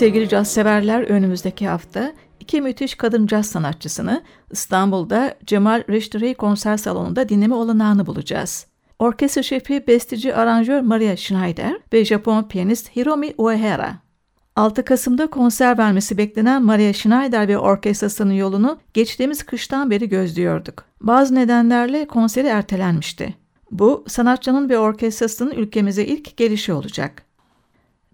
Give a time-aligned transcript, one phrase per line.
[0.00, 7.28] Sevgili caz severler önümüzdeki hafta iki müthiş kadın caz sanatçısını İstanbul'da Cemal Reştiri konser salonunda
[7.28, 8.66] dinleme olanağını bulacağız.
[8.98, 13.96] Orkestra şefi, besteci, aranjör Maria Schneider ve Japon piyanist Hiromi Uehara.
[14.56, 20.84] 6 Kasım'da konser vermesi beklenen Maria Schneider ve orkestrasının yolunu geçtiğimiz kıştan beri gözlüyorduk.
[21.00, 23.34] Bazı nedenlerle konseri ertelenmişti.
[23.70, 27.29] Bu sanatçının ve orkestrasının ülkemize ilk gelişi olacak.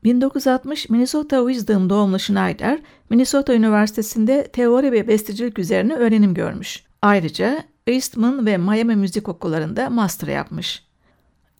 [0.06, 2.78] 1960 Minnesota Wisdom doğumlu Schneider,
[3.10, 6.84] Minnesota Üniversitesi'nde teori ve bestecilik üzerine öğrenim görmüş.
[7.02, 10.82] Ayrıca Eastman ve Miami Müzik Okullarında master yapmış.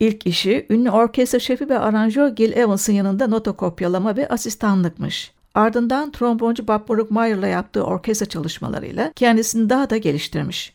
[0.01, 5.33] İlk işi ünlü orkestra şefi ve aranjör Gil Evans'ın yanında nota kopyalama ve asistanlıkmış.
[5.55, 10.73] Ardından tromboncu Bob Brookmeyer'la yaptığı orkestra çalışmalarıyla kendisini daha da geliştirmiş.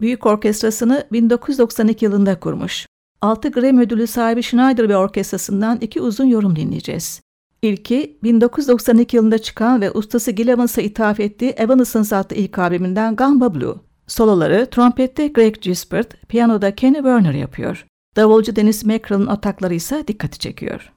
[0.00, 2.85] Büyük orkestrasını 1992 yılında kurmuş.
[3.22, 7.20] 6 Grammy ödülü sahibi Schneider ve orkestrasından iki uzun yorum dinleyeceğiz.
[7.62, 13.54] İlki 1992 yılında çıkan ve ustası Gil Evans'a ithaf ettiği Evanescence adlı ilk albümünden Gamba
[13.54, 13.74] Blue.
[14.06, 17.86] Soloları trompette Greg Gisbert, piyanoda Kenny Werner yapıyor.
[18.16, 20.92] Davulcu Dennis Mackerel'ın atakları ise dikkati çekiyor.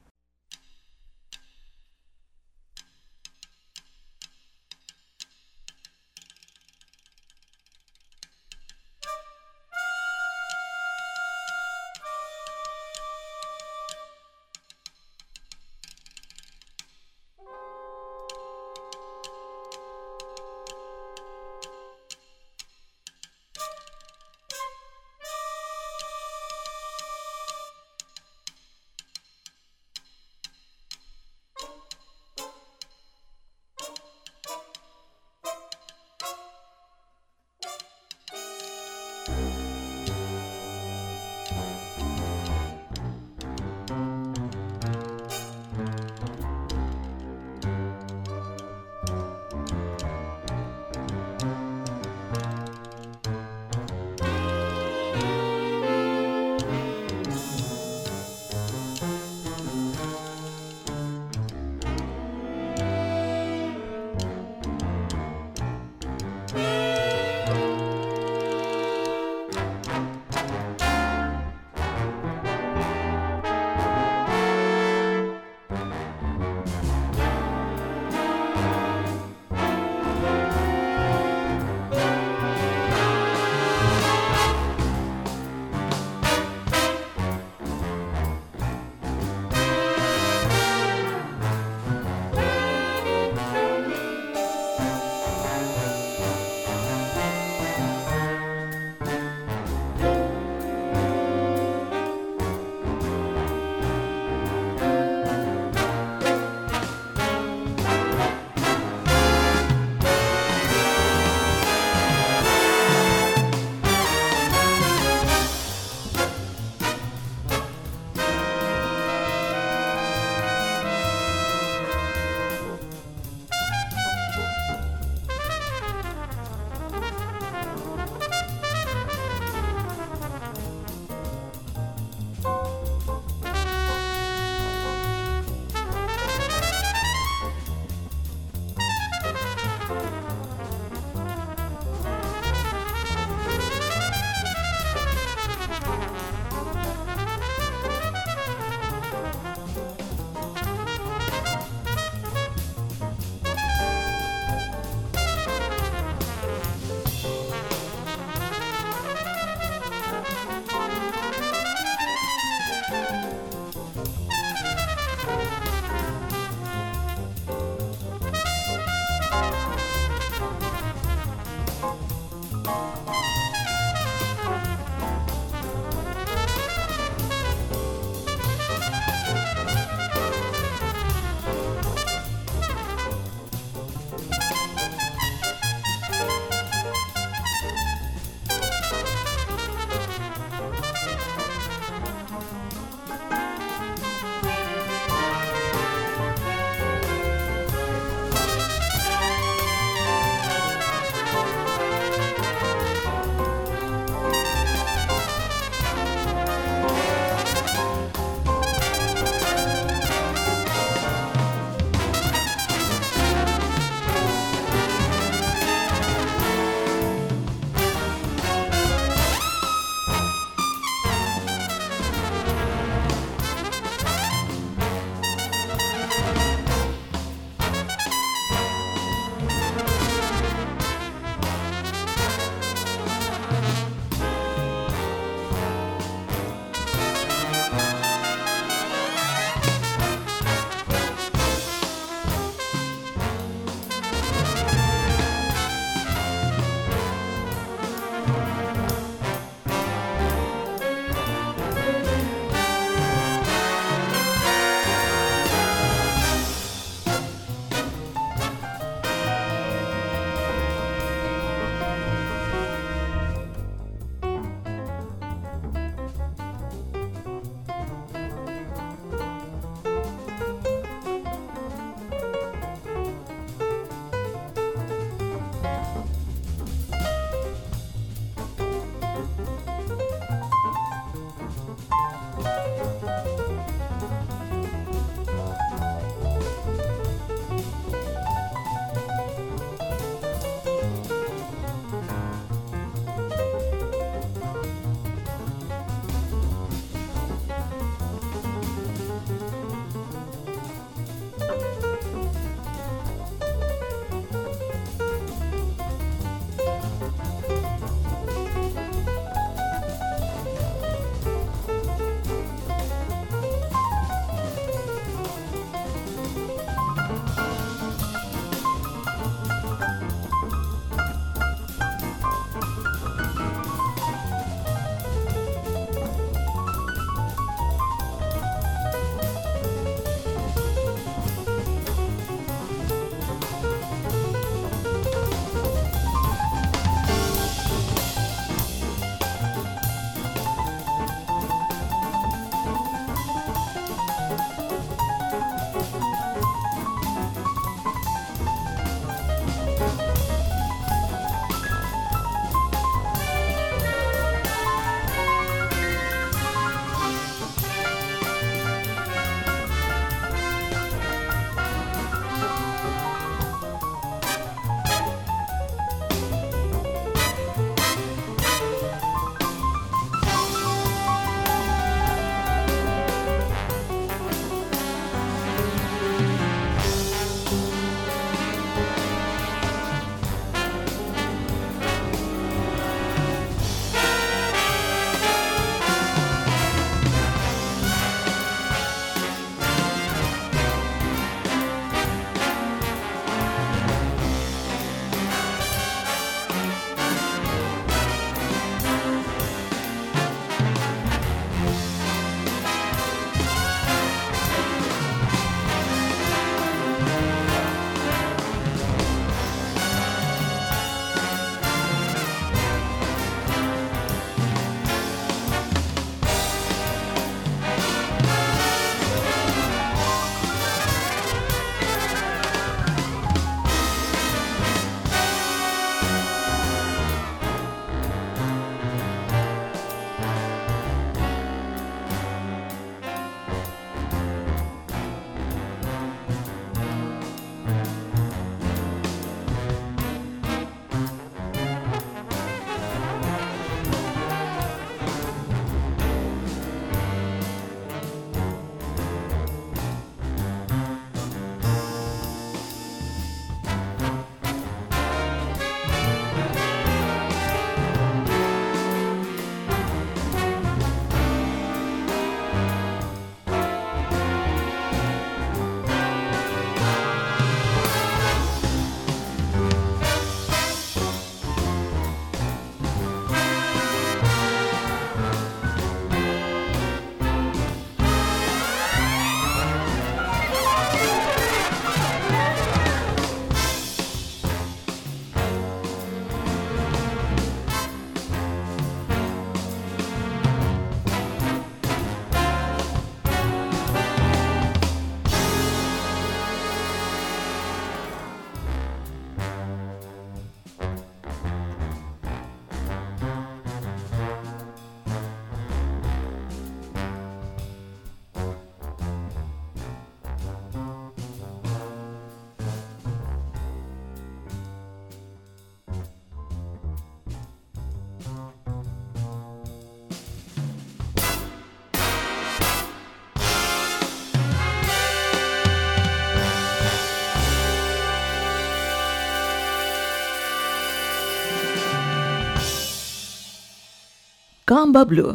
[534.70, 535.34] Gamba Blue,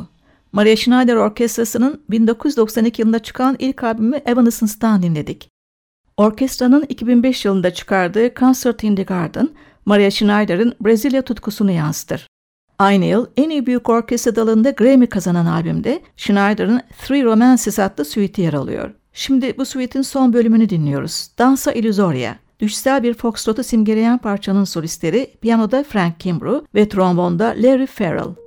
[0.52, 5.50] Maria Schneider Orkestrası'nın 1992 yılında çıkan ilk albümü Evanescence'dan dinledik.
[6.18, 9.50] Orkestranın 2005 yılında çıkardığı Concert in the Garden,
[9.86, 12.28] Maria Schneider'ın Brezilya tutkusunu yansıtır.
[12.80, 18.46] Aynı yıl en iyi büyük orkestra dalında Grammy kazanan albümde Schneider'ın Three Romances adlı suite'i
[18.46, 18.92] yer alıyor.
[19.14, 21.30] Şimdi bu suite'in son bölümünü dinliyoruz.
[21.40, 22.36] Dansa Illusoria.
[22.60, 28.45] Düşsel bir foxtrot'u simgeleyen parçanın solistleri piyanoda Frank Kimbrough ve trombonda Larry Farrell.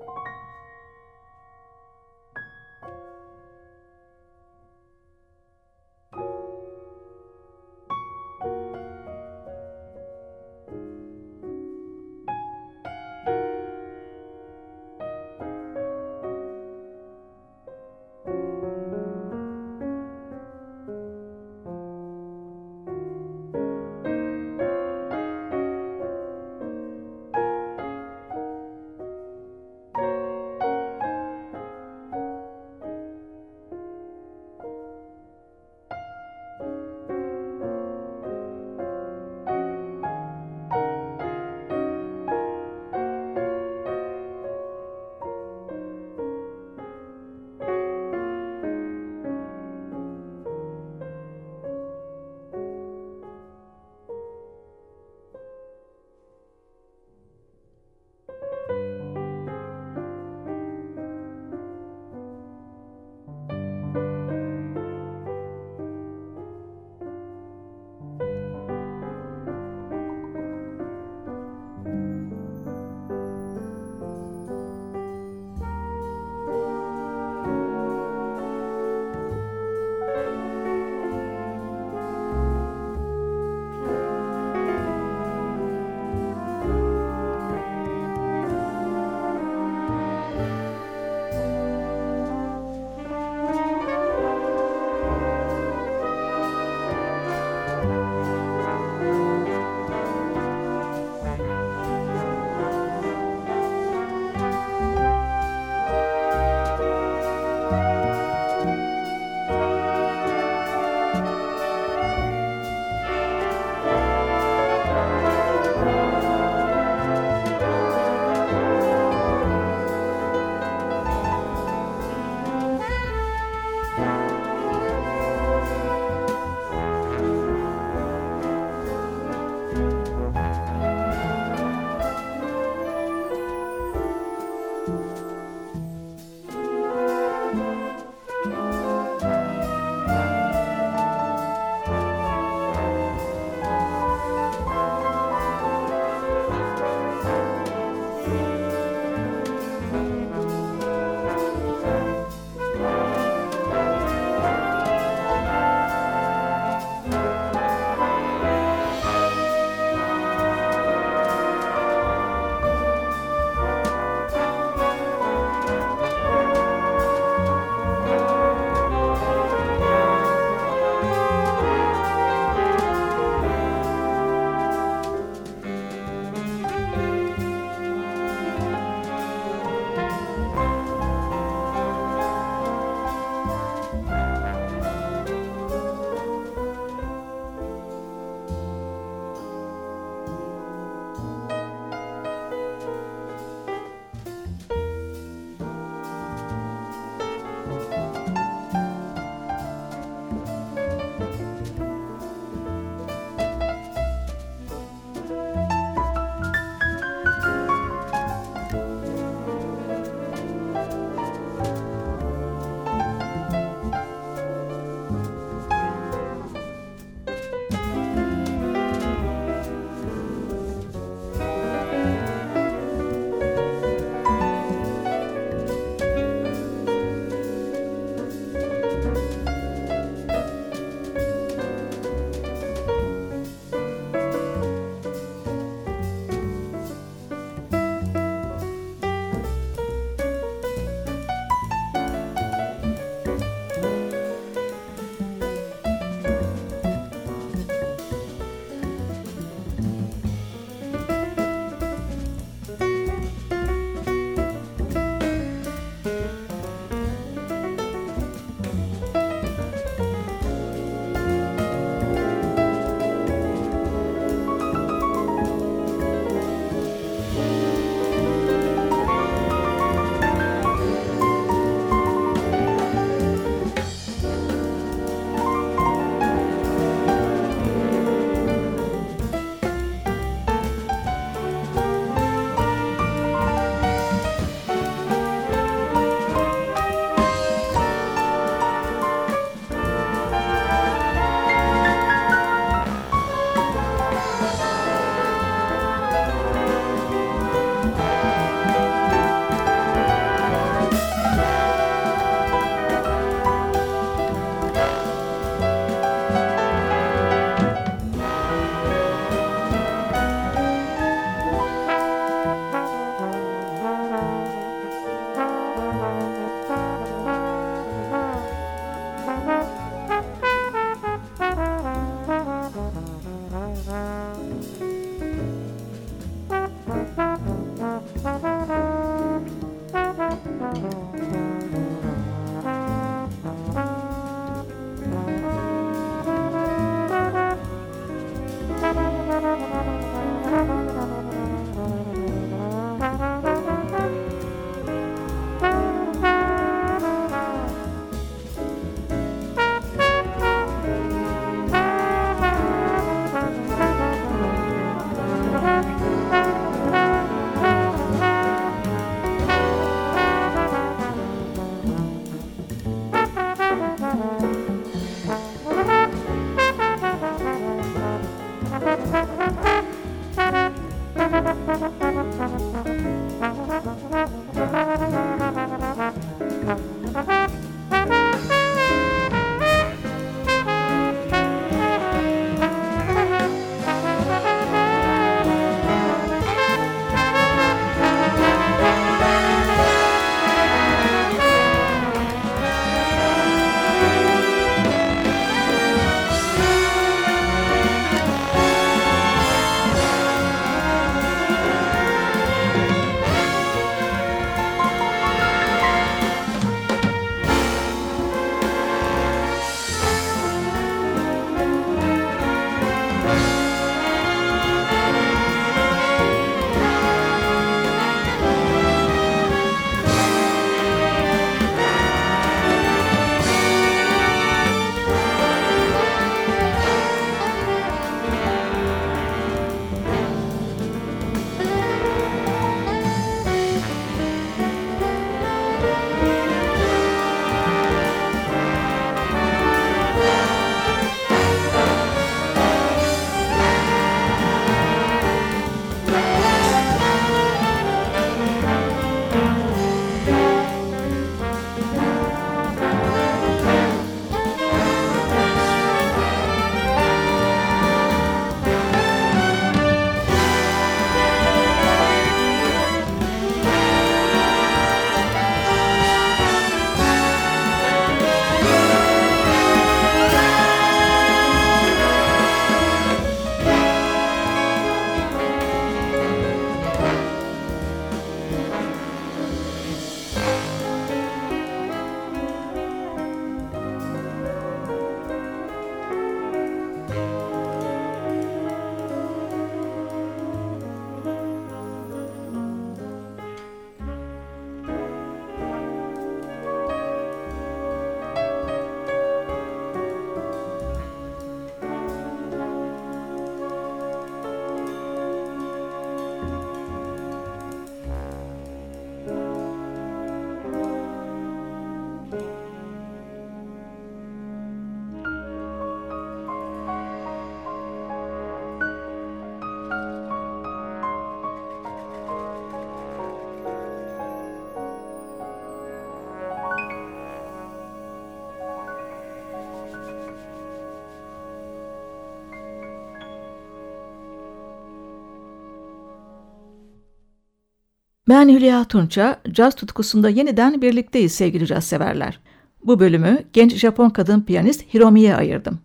[538.29, 542.41] Ben Hülya Tunça, caz tutkusunda yeniden birlikteyiz sevgili caz severler.
[542.85, 545.79] Bu bölümü genç Japon kadın piyanist Hiromi'ye ayırdım.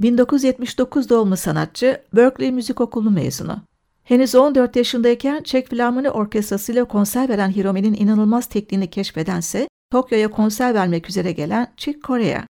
[0.00, 3.56] 1979 doğumlu sanatçı, Berkeley Müzik Okulu mezunu.
[4.04, 10.74] Henüz 14 yaşındayken Çek Filarmoni Orkestrası ile konser veren Hiromi'nin inanılmaz tekniğini keşfedense, Tokyo'ya konser
[10.74, 12.46] vermek üzere gelen Chick Corea.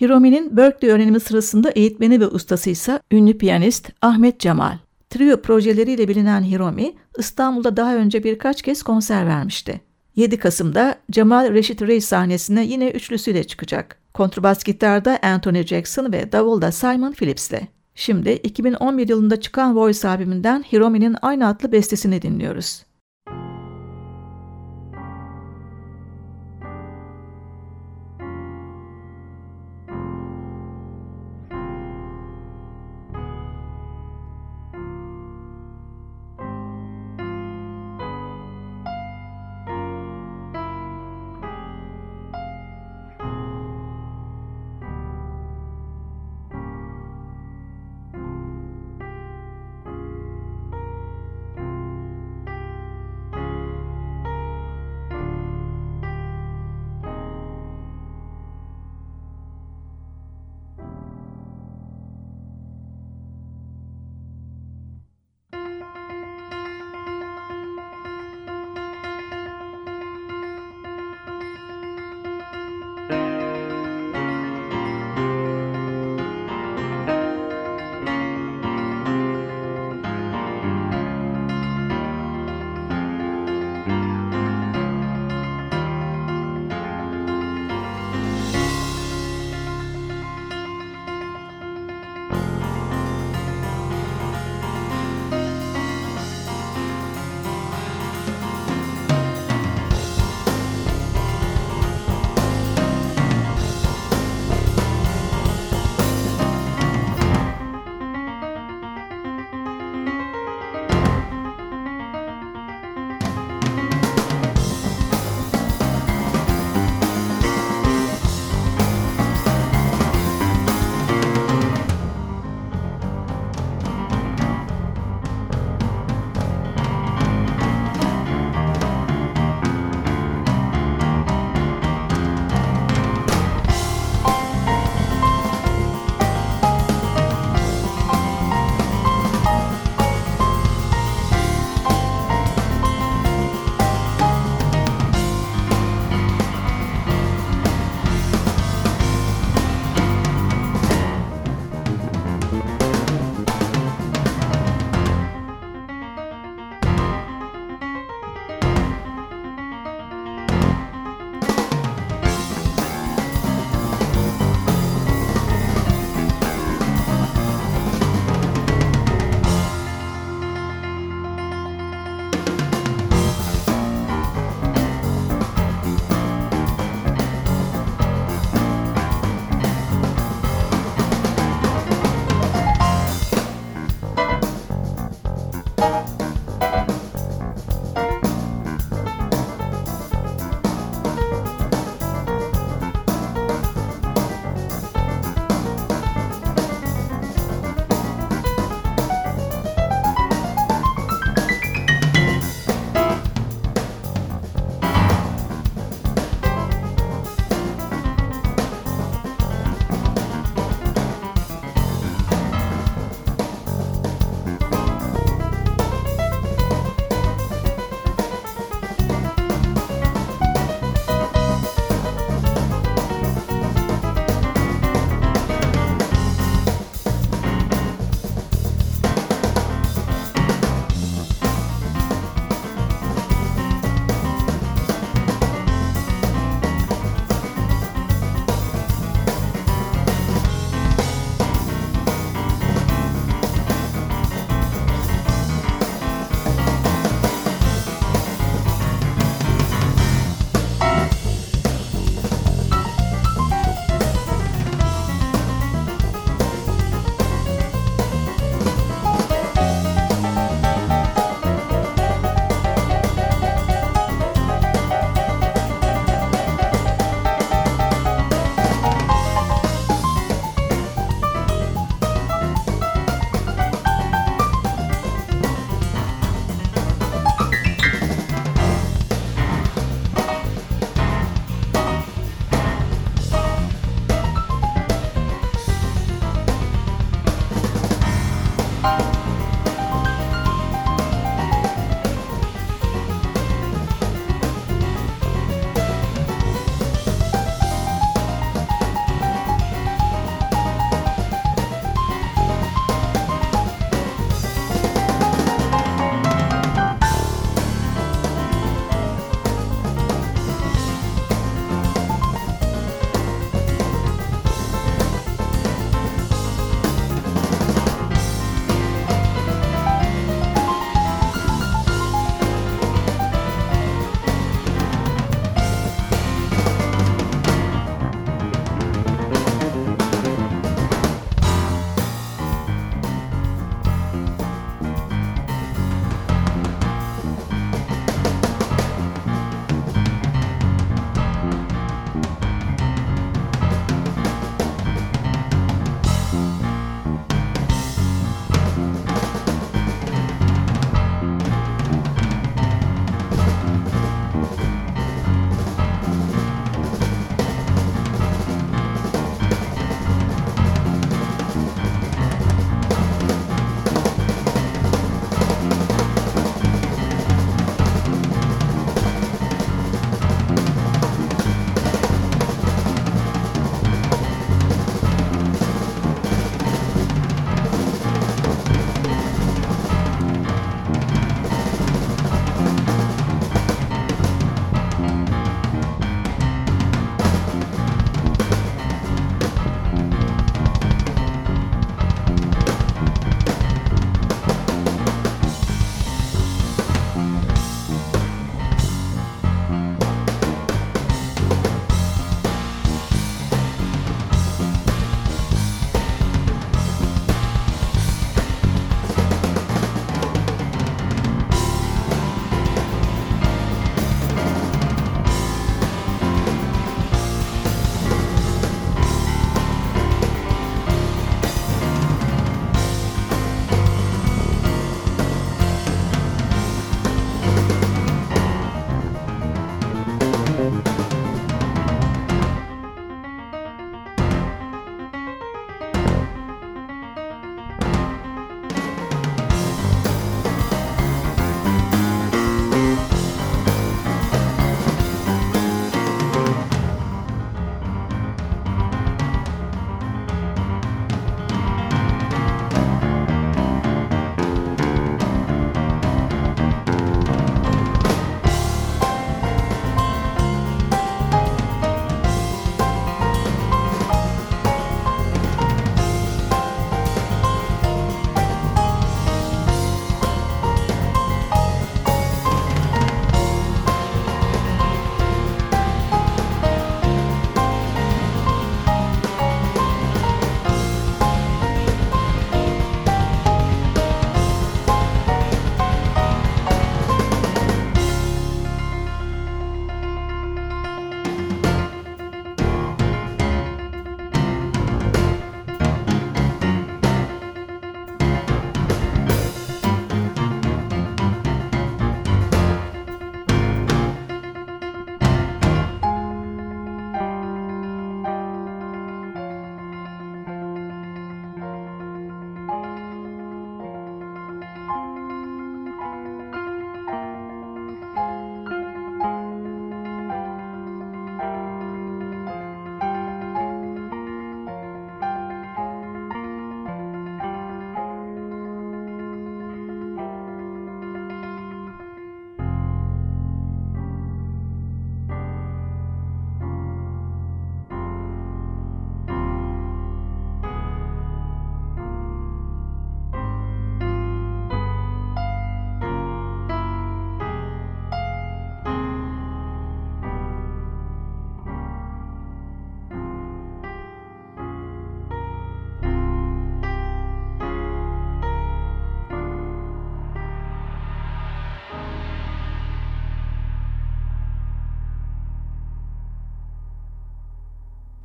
[0.00, 4.78] Hiromi'nin Berkeley öğrenimi sırasında eğitmeni ve ustası ise ünlü piyanist Ahmet Cemal.
[5.12, 9.80] Trio projeleriyle bilinen Hiromi, İstanbul'da daha önce birkaç kez konser vermişti.
[10.16, 13.98] 7 Kasım'da Cemal Reşit Rey sahnesine yine üçlüsüyle çıkacak.
[14.14, 17.60] Kontrbas gitarda Anthony Jackson ve davulda Simon Phillips'le.
[17.94, 22.82] Şimdi 2011 yılında çıkan Voice albümünden Hiromi'nin aynı adlı bestesini dinliyoruz.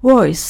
[0.08, 0.42] Voice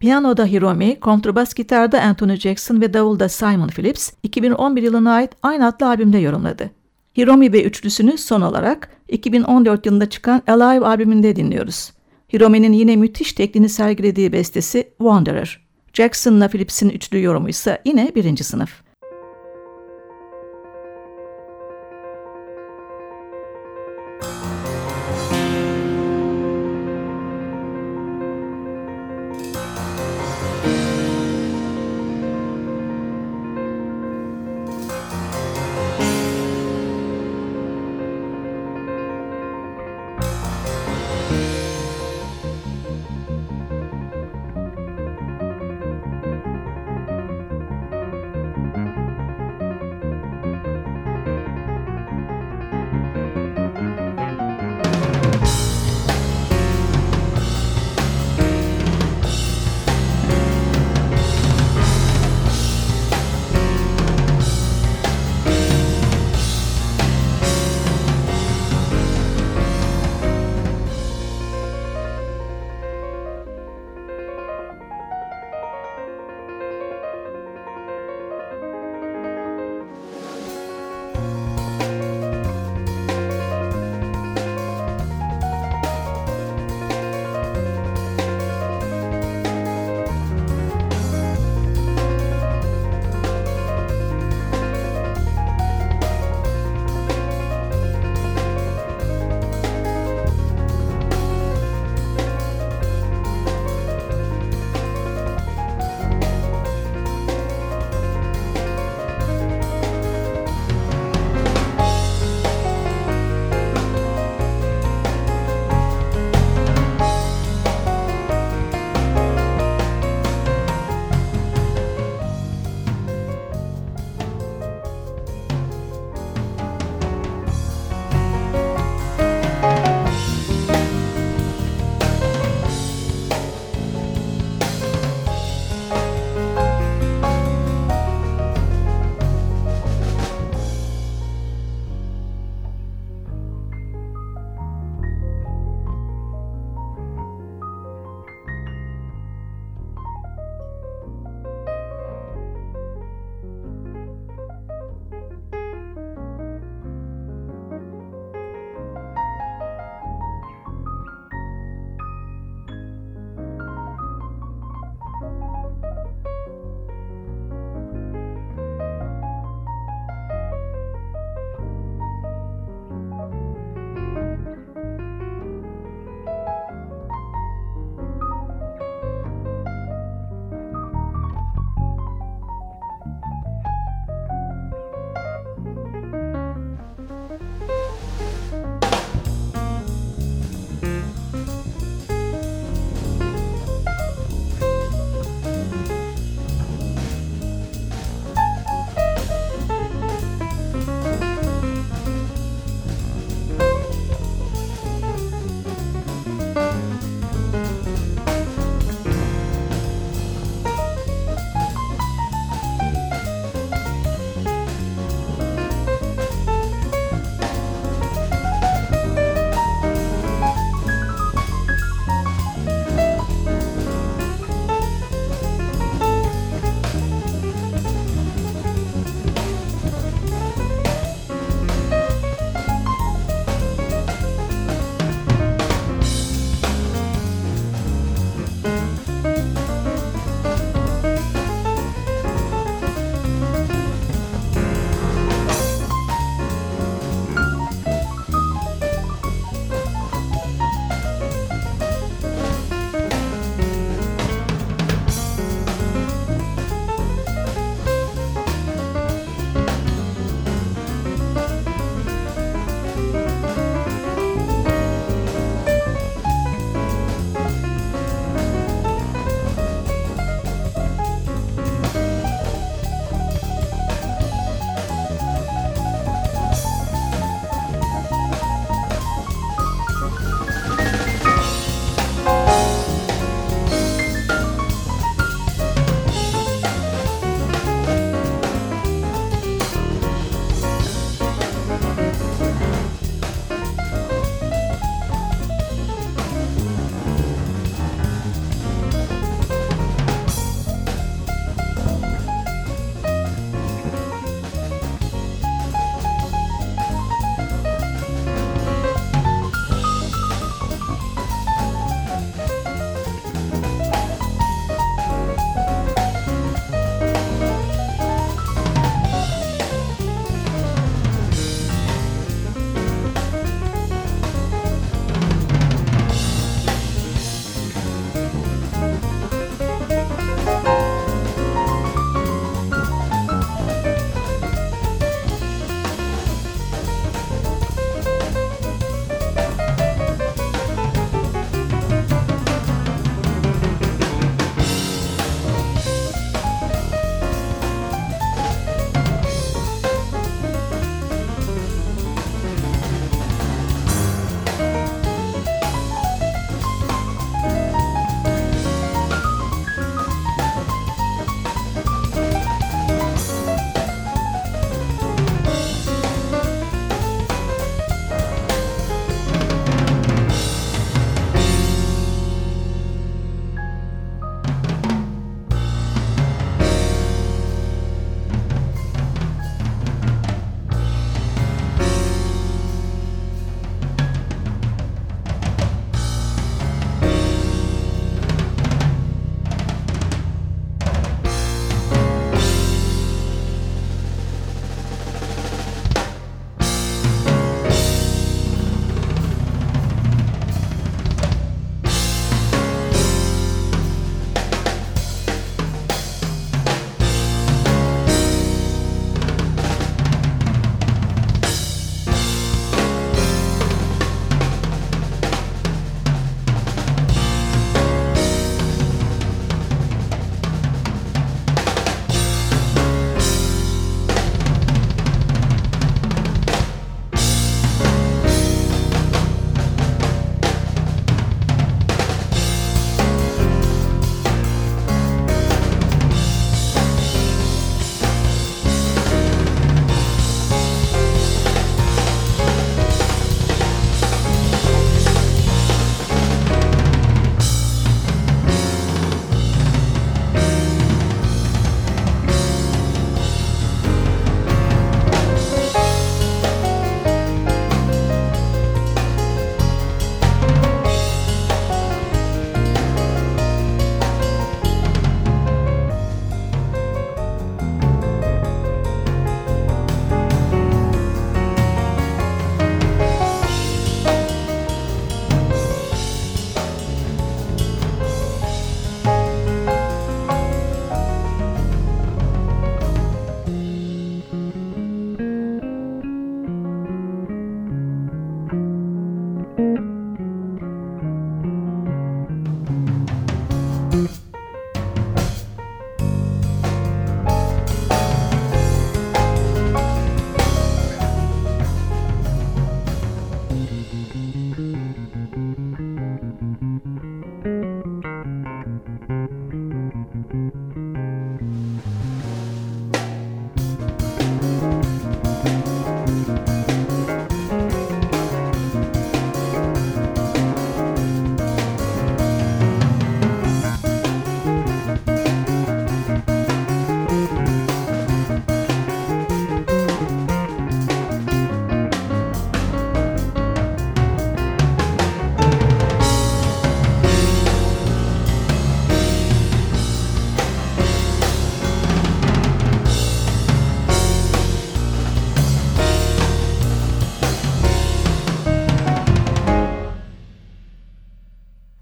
[0.00, 5.86] Piyanoda Hiromi, kontrbas gitarda Anthony Jackson ve davulda Simon Phillips 2011 yılına ait aynı adlı
[5.88, 6.70] albümde yorumladı.
[7.16, 11.92] Hiromi ve üçlüsünü son olarak 2014 yılında çıkan Alive albümünde dinliyoruz.
[12.32, 15.66] Hiromi'nin yine müthiş tekniğini sergilediği bestesi Wanderer.
[15.92, 18.83] Jackson'la Phillips'in üçlü yorumu ise yine birinci sınıf.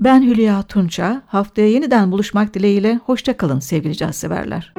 [0.04, 1.22] Ben Hülya Tunça.
[1.26, 4.74] Haftaya yeniden buluşmak dileğiyle hoşçakalın sevgili caz severler.